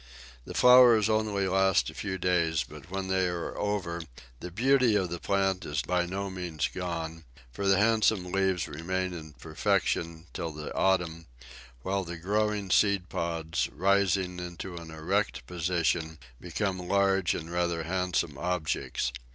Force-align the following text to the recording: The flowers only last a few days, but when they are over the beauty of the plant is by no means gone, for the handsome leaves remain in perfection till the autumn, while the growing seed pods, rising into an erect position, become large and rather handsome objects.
The 0.45 0.55
flowers 0.55 1.09
only 1.09 1.47
last 1.47 1.91
a 1.91 1.93
few 1.93 2.17
days, 2.17 2.65
but 2.67 2.89
when 2.89 3.07
they 3.07 3.27
are 3.27 3.55
over 3.55 4.01
the 4.39 4.49
beauty 4.49 4.95
of 4.95 5.11
the 5.11 5.19
plant 5.19 5.63
is 5.63 5.83
by 5.83 6.07
no 6.07 6.27
means 6.31 6.67
gone, 6.73 7.23
for 7.51 7.67
the 7.67 7.77
handsome 7.77 8.31
leaves 8.31 8.67
remain 8.67 9.13
in 9.13 9.33
perfection 9.33 10.25
till 10.33 10.49
the 10.49 10.73
autumn, 10.73 11.27
while 11.83 12.03
the 12.03 12.17
growing 12.17 12.71
seed 12.71 13.09
pods, 13.09 13.69
rising 13.71 14.39
into 14.39 14.75
an 14.75 14.89
erect 14.89 15.45
position, 15.45 16.17
become 16.39 16.79
large 16.79 17.35
and 17.35 17.51
rather 17.51 17.83
handsome 17.83 18.39
objects. 18.39 19.13